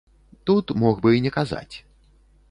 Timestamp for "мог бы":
0.83-1.11